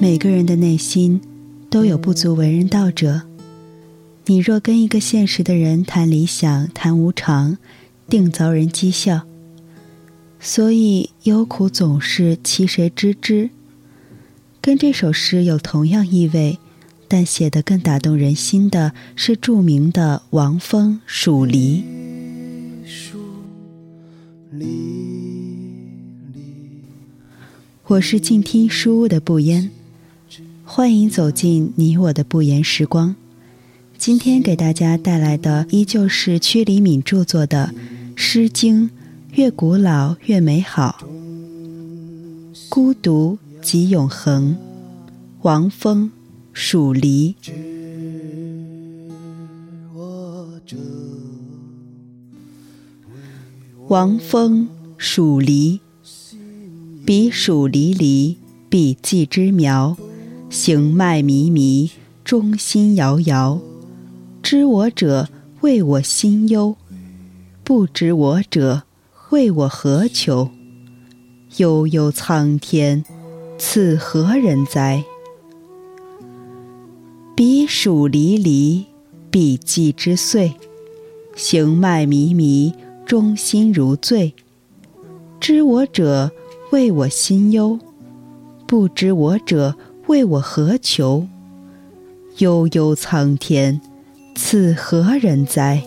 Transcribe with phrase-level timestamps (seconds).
[0.00, 1.20] 每个人的内心
[1.70, 3.22] 都有不足为人道者。
[4.26, 7.58] 你若跟一个现实的人谈理想、谈无常，
[8.08, 9.22] 定遭人讥笑。
[10.40, 13.50] 所以忧苦总是其谁知之？
[14.60, 16.58] 跟这首诗有同样意味，
[17.08, 21.82] 但写得更打动人心的是著名的王峰《蜀离》。
[27.86, 29.70] 我是静听书屋的不言，
[30.64, 33.14] 欢迎走进你我的不言时光。
[33.98, 37.74] 今天给大家带来的依旧是屈黎敏著作的
[38.16, 38.88] 《诗经》。
[39.32, 41.04] 越古老越美好，
[42.68, 44.56] 孤独即永恒。
[45.42, 46.12] 王峰，
[46.52, 47.34] 蜀离。
[53.88, 54.66] 王峰，
[54.96, 55.78] 蜀离。
[57.04, 58.38] 彼黍离离，
[58.70, 59.94] 彼稷之苗。
[60.48, 61.90] 行迈靡靡，
[62.24, 63.60] 中心摇摇。
[64.42, 65.28] 知我者，
[65.60, 66.76] 谓我心忧；
[67.62, 68.84] 不知我者。
[69.30, 70.50] 谓我何求？
[71.58, 73.04] 悠悠苍天，
[73.58, 75.04] 此何人哉？
[77.36, 78.86] 彼黍离离，
[79.30, 80.54] 彼稷之岁。
[81.36, 82.72] 行迈靡靡，
[83.06, 84.34] 中心如醉。
[85.40, 86.32] 知我者，
[86.70, 87.78] 谓我心忧；
[88.66, 91.28] 不知我者，谓我何求？
[92.38, 93.80] 悠悠苍天，
[94.34, 95.82] 此何人哉？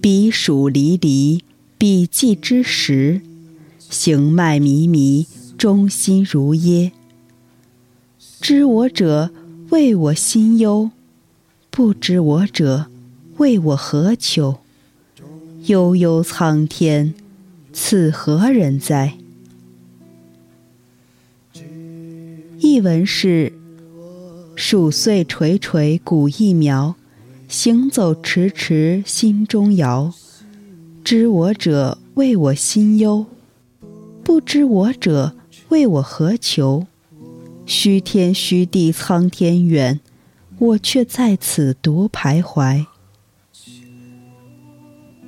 [0.00, 1.42] 彼黍离离，
[1.76, 3.22] 彼稷之实。
[3.78, 5.26] 行迈靡靡，
[5.56, 6.92] 中心如噎。
[8.40, 9.30] 知我者，
[9.70, 10.90] 谓我心忧；
[11.78, 12.86] 不知我者，
[13.36, 14.58] 谓我何求？
[15.66, 17.14] 悠悠苍天，
[17.72, 19.16] 此何人哉？
[22.58, 23.52] 译文是：
[24.56, 26.96] 黍穗垂垂，古意苗。
[27.46, 30.12] 行走迟迟，心中摇。
[31.04, 33.26] 知我者，谓我心忧；
[34.24, 35.36] 不知我者，
[35.68, 36.88] 谓我何求？
[37.64, 40.00] 虚天虚地，苍天远，
[40.58, 42.86] 我却在此独徘徊。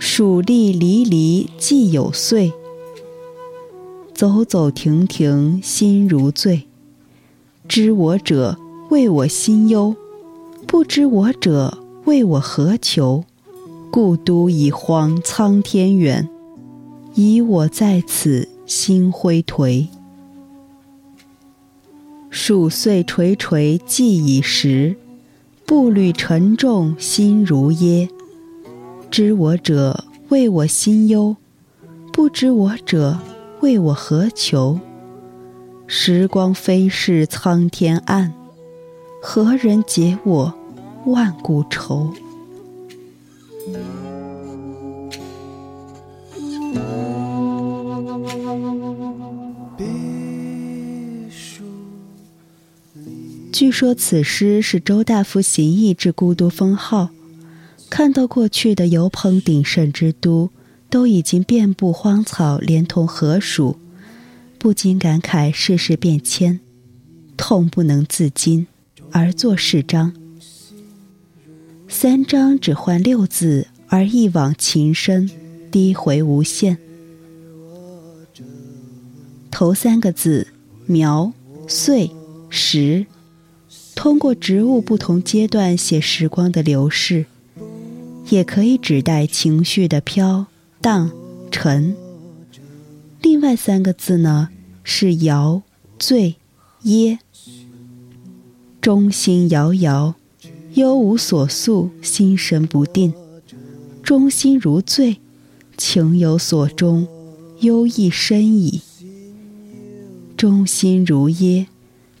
[0.00, 2.52] 黍粒离离，既有岁。
[4.12, 6.66] 走走停停，心如醉。
[7.68, 8.58] 知我者，
[8.90, 9.94] 谓我心忧；
[10.66, 13.24] 不知我者，为我何求？
[13.92, 16.28] 故都已荒，苍天远，
[17.14, 19.86] 以我在此心灰颓。
[22.30, 24.96] 黍穗垂垂，既已实；
[25.72, 28.06] 步履沉重，心如噎。
[29.10, 31.34] 知我者，谓我心忧；
[32.12, 33.18] 不知我者，
[33.62, 34.78] 谓我何求？
[35.86, 38.34] 时光飞逝，苍天暗，
[39.22, 40.52] 何人解我？
[41.06, 42.12] 万古愁。
[53.62, 57.10] 据说此诗是周大夫行义至故都封号，
[57.88, 60.50] 看到过去的油棚鼎盛之都
[60.90, 63.78] 都已经遍布荒草，连同河鼠，
[64.58, 66.58] 不禁感慨世事变迁，
[67.36, 68.66] 痛不能自禁，
[69.12, 70.12] 而作是章。
[71.86, 75.30] 三章只换六字，而一往情深，
[75.70, 76.78] 低回无限。
[79.52, 80.48] 头三个字
[80.86, 81.32] “苗
[81.68, 82.10] ”“岁
[82.50, 83.06] ”“时”，
[84.02, 87.24] 通过植物不同阶段写时光的流逝，
[88.30, 90.46] 也可以指代情绪的飘
[90.80, 91.12] 荡
[91.52, 91.94] 沉。
[93.20, 94.48] 另外三个字呢，
[94.82, 95.62] 是“摇
[96.00, 96.34] ”“醉
[96.82, 97.20] ”“噎”，
[98.82, 100.16] 中心摇摇。
[100.74, 103.14] 忧无所诉，心神不定，
[104.02, 105.18] 中心如醉，
[105.76, 107.06] 情有所钟，
[107.60, 108.80] 忧意深矣。
[110.36, 111.68] 中心如噎，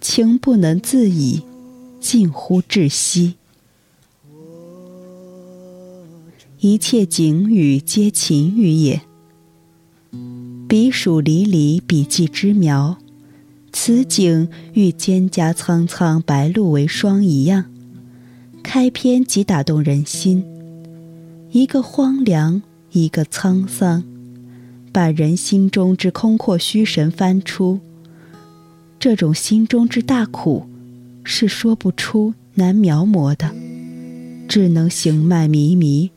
[0.00, 1.42] 情不能自已，
[2.02, 3.34] 近乎窒息。
[6.58, 9.02] 一切景语皆情语也。
[10.68, 12.98] 彼黍离离，彼稷之苗。
[13.72, 17.66] 此景与蒹葭苍苍，白露为霜一样。
[18.64, 20.44] 开篇即打动人心，
[21.52, 24.02] 一个荒凉，一个沧桑，
[24.92, 27.78] 把人心中之空阔虚神翻出。
[28.98, 30.66] 这种心中之大苦，
[31.24, 33.54] 是说不出、难描摹的，
[34.48, 36.10] 只能行迈靡靡，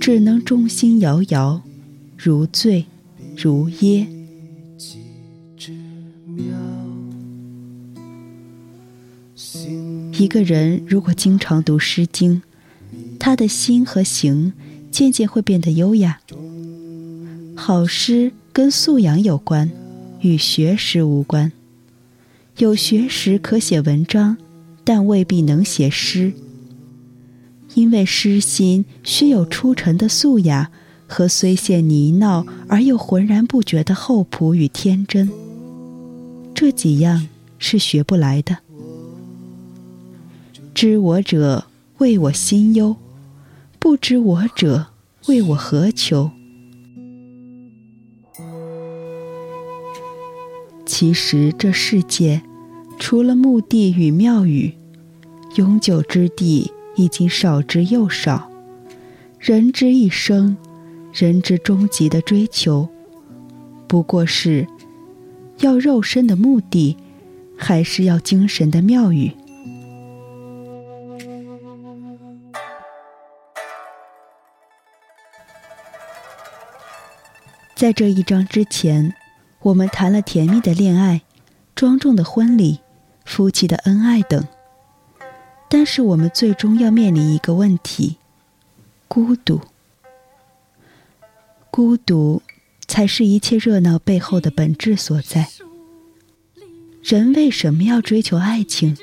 [0.00, 1.62] 只能中心摇摇，
[2.16, 2.86] 如醉
[3.36, 4.06] 如噎。
[10.18, 12.40] 一个人如果经常读《诗经》，
[13.18, 14.52] 他的心和行
[14.90, 16.18] 渐渐会变得优雅。
[17.54, 19.70] 好诗跟素养有关，
[20.20, 21.52] 与学识无关。
[22.58, 24.38] 有学识可写文章，
[24.82, 26.32] 但未必能写诗。
[27.74, 30.70] 因为诗心需有出尘的素雅
[31.06, 35.30] 和虽现泥淖而又浑然不觉的厚朴与天真，
[36.54, 38.56] 这几样是学不来的。
[40.72, 41.66] 知我者
[41.98, 42.96] 谓我心忧，
[43.78, 44.86] 不知我者
[45.26, 46.30] 谓我何求。
[50.98, 52.40] 其实这世界，
[52.98, 54.72] 除了墓地与庙宇，
[55.56, 58.50] 永久之地已经少之又少。
[59.38, 60.56] 人之一生，
[61.12, 62.88] 人之终极的追求，
[63.86, 64.66] 不过是
[65.58, 66.96] 要肉身的墓地，
[67.58, 69.30] 还是要精神的庙宇？
[77.74, 79.12] 在这一章之前，
[79.66, 81.22] 我们谈了甜蜜的恋爱、
[81.74, 82.78] 庄重的婚礼、
[83.24, 84.46] 夫妻的恩爱等。
[85.68, 88.18] 但是，我们最终要面临一个问题：
[89.08, 89.60] 孤独。
[91.72, 92.42] 孤独，
[92.86, 95.48] 才是一切热闹背后的本质所在。
[97.02, 98.96] 人为什么要追求爱情？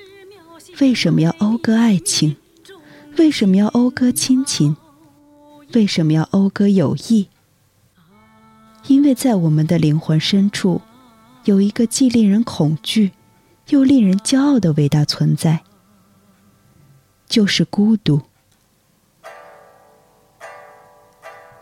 [0.79, 2.37] 为什么要讴歌爱情？
[3.17, 4.77] 为什么要讴歌亲情？
[5.73, 7.27] 为什么要讴歌友谊？
[8.87, 10.81] 因为在我们的灵魂深处，
[11.45, 13.13] 有一个既令人恐惧，
[13.69, 15.63] 又令人骄傲的伟大存在，
[17.27, 18.21] 就是孤独。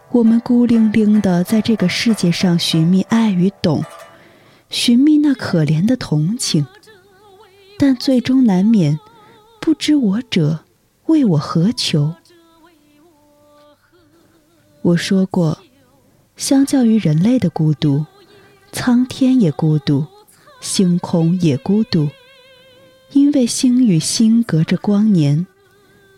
[0.10, 3.86] 我们孤零零的在这个世界上寻觅爱与懂，
[4.70, 6.66] 寻觅那可怜的同情，
[7.78, 9.00] 但最终难免
[9.62, 10.66] 不知我者
[11.06, 12.16] 为我何求。
[14.82, 15.60] 我说过。
[16.42, 18.04] 相较于人类的孤独，
[18.72, 20.08] 苍天也孤独，
[20.60, 22.10] 星空也孤独，
[23.12, 25.46] 因为星与星隔着光年；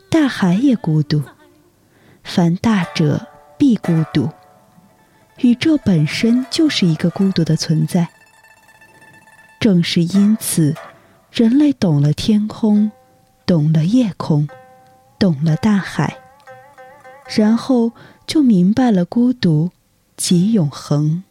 [0.09, 1.21] 大海也孤独，
[2.23, 3.27] 凡大者
[3.57, 4.29] 必孤独。
[5.39, 8.07] 宇宙本身就是一个孤独的存在。
[9.59, 10.73] 正是因此，
[11.33, 12.89] 人类懂了天空，
[13.45, 14.47] 懂了夜空，
[15.19, 16.17] 懂了大海，
[17.35, 17.91] 然后
[18.25, 19.69] 就明白了孤独。
[20.15, 21.23] 即永恒。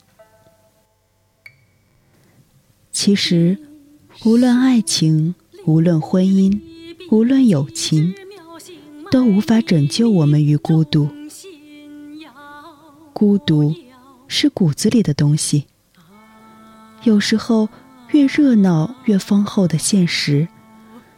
[2.90, 3.58] 其实，
[4.24, 5.34] 无论爱情，
[5.64, 6.60] 无论婚姻，
[7.10, 8.14] 无论友情，
[9.10, 11.08] 都无法拯救我们于孤独。
[13.12, 13.74] 孤独
[14.28, 15.66] 是骨子里的东西。
[17.04, 17.68] 有时候，
[18.10, 20.48] 越热闹越丰厚的现实，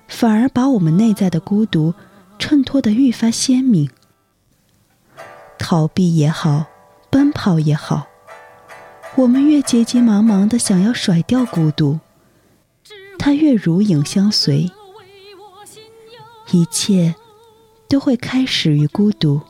[0.07, 1.95] 反而把我们内在的孤独
[2.39, 3.91] 衬托得愈发鲜明。
[5.59, 6.67] 逃避也好。
[7.15, 8.09] 奔跑也好，
[9.15, 12.01] 我们越急急忙忙的想要甩掉孤独，
[13.21, 14.69] 它越如影相随。
[16.51, 17.15] 一切
[17.89, 19.41] 都会开始于孤独，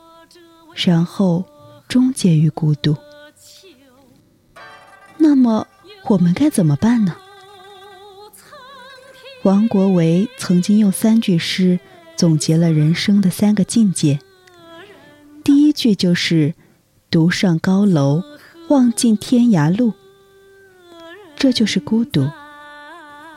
[0.75, 1.43] 然后
[1.89, 2.95] 终结于孤独。
[5.17, 5.67] 那么
[6.09, 7.17] 我们该怎么办呢？
[9.43, 11.81] 王国维曾经用三句诗
[12.15, 14.19] 总结了人生的三个境界。
[15.43, 16.53] 第一句就是。
[17.15, 18.25] 独上高楼，
[18.69, 19.93] 望尽天涯路。
[21.37, 22.29] 这就是孤独。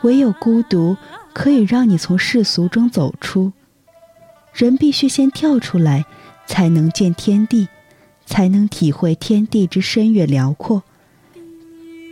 [0.02, 0.96] 唯有孤独，
[1.32, 3.52] 可以让你从世俗中走出。
[4.52, 6.06] 人必须先跳出来，
[6.44, 7.68] 才能见天地，
[8.26, 10.82] 才能体会天地之深远辽阔。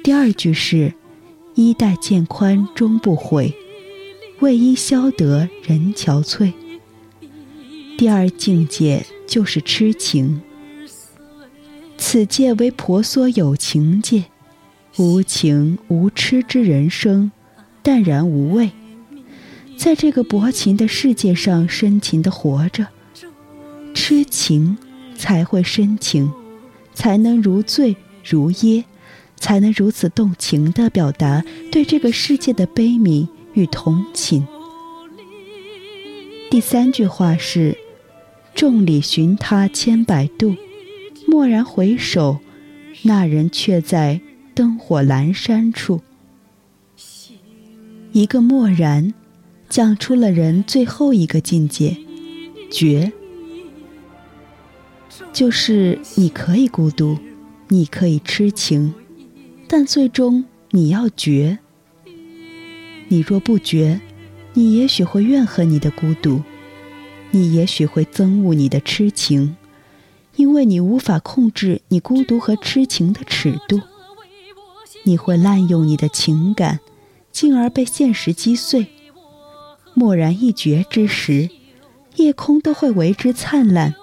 [0.04, 0.94] 第二句是：
[1.56, 3.52] 衣带渐宽终不悔，
[4.38, 6.52] 为伊消得人憔悴。
[7.98, 10.42] 第二境界就是痴情。
[12.08, 14.26] 此界为婆娑有情界，
[14.96, 17.32] 无情无痴之人生，
[17.82, 18.70] 淡然无味。
[19.76, 22.86] 在这个薄情的世界上，深情的活着，
[23.92, 24.78] 痴情
[25.18, 26.30] 才会深情，
[26.94, 28.84] 才能如醉如噎，
[29.34, 34.46] 才能如此动情地表达对这个世界的悲悯与同情。
[36.52, 37.76] 第三句话是：
[38.54, 40.54] 众里寻他千百度。
[41.36, 42.38] 蓦然回首，
[43.02, 44.22] 那人却在
[44.54, 46.00] 灯火阑珊处。
[48.12, 49.12] 一个蓦然，
[49.68, 51.94] 讲出了人最后一个境界——
[52.72, 53.12] 绝。
[55.30, 57.18] 就是你可以孤独，
[57.68, 58.94] 你可以痴情，
[59.68, 61.58] 但最终你要绝。
[63.08, 64.00] 你若不绝，
[64.54, 66.40] 你也许会怨恨你的孤独，
[67.30, 69.54] 你也许会憎恶你的痴情，
[70.36, 73.80] 因为你无法控制你孤独和痴情的尺度。
[75.04, 76.80] 你会滥用你的情感，
[77.32, 78.86] 进而被现实击碎。
[79.94, 81.48] 蓦然一绝之时，
[82.16, 83.94] 夜空都会为之灿烂，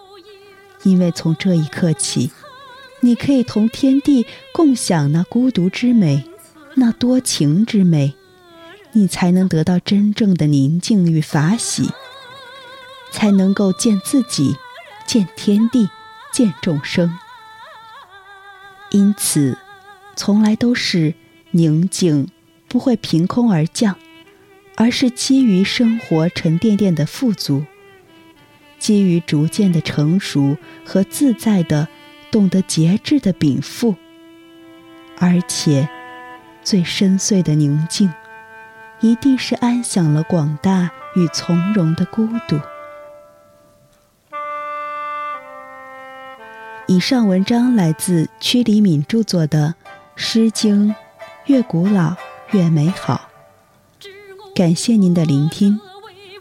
[0.83, 2.31] 因为从这一刻起，
[3.01, 6.23] 你可以同天地共享那孤独之美，
[6.75, 8.15] 那多情之美，
[8.93, 11.89] 你才能得到真正的宁静与法喜，
[13.11, 14.55] 才能够见自己，
[15.05, 15.89] 见天地，
[16.33, 17.17] 见众生。
[18.91, 19.57] 因此，
[20.17, 21.13] 从来都是
[21.51, 22.27] 宁静
[22.67, 23.95] 不会凭空而降。
[24.75, 27.63] 而是基于生活沉甸甸的富足，
[28.79, 31.87] 基于逐渐的成熟和自在的
[32.31, 33.95] 懂得节制的禀赋，
[35.19, 35.87] 而且
[36.63, 38.11] 最深邃的宁静，
[38.99, 42.59] 一定是安享了广大与从容的孤独。
[46.93, 49.73] 以上文章来自屈黎敏著作的
[50.15, 50.89] 《诗经》，
[51.47, 52.15] 越古老
[52.51, 53.31] 越美好。
[54.53, 55.79] 感谢您的聆听，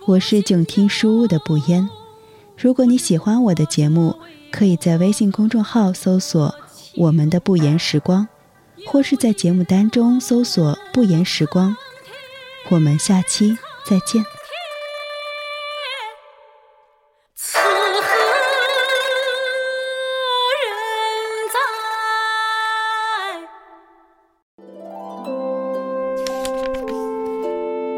[0.06, 1.88] 我是静听书屋的不言。
[2.54, 4.14] 如果你喜欢我的节目，
[4.50, 6.54] 可以在微信公众号搜索
[6.96, 8.28] “我们的不言时光”，
[8.86, 11.74] 或是在节目单中搜索“不言时光”。
[12.68, 13.56] 我们下期
[13.86, 14.22] 再见。